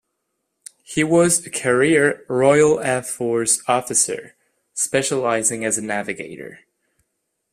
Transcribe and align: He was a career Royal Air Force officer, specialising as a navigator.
He 0.83 1.03
was 1.03 1.45
a 1.45 1.51
career 1.51 2.25
Royal 2.27 2.79
Air 2.79 3.03
Force 3.03 3.61
officer, 3.67 4.33
specialising 4.73 5.63
as 5.63 5.77
a 5.77 5.83
navigator. 5.83 6.61